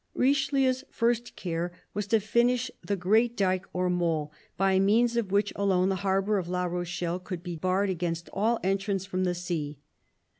Richelieu's 0.15 0.83
first 0.89 1.35
care 1.35 1.71
was 1.93 2.07
to 2.07 2.19
finish 2.19 2.71
the 2.83 2.95
great 2.95 3.37
dyke 3.37 3.67
or 3.71 3.87
mole 3.87 4.33
by 4.57 4.79
means 4.79 5.15
of 5.15 5.31
which 5.31 5.53
alone 5.55 5.89
the 5.89 5.97
harbour 6.01 6.39
of 6.39 6.49
La 6.49 6.63
Rochelle 6.63 7.19
could 7.19 7.43
be 7.43 7.55
barred 7.55 7.91
against 7.91 8.27
all 8.33 8.59
entrance 8.63 9.05
from 9.05 9.25
the 9.25 9.35
sea. 9.35 9.77